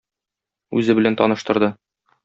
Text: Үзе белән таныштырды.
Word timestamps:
Үзе 0.81 0.97
белән 1.01 1.21
таныштырды. 1.23 1.73